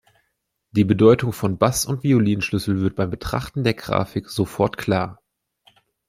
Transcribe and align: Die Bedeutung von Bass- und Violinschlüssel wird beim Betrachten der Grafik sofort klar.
Die 0.71 0.83
Bedeutung 0.83 1.31
von 1.31 1.59
Bass- 1.59 1.85
und 1.85 2.01
Violinschlüssel 2.03 2.81
wird 2.81 2.95
beim 2.95 3.11
Betrachten 3.11 3.63
der 3.63 3.75
Grafik 3.75 4.29
sofort 4.31 4.75
klar. 4.79 5.21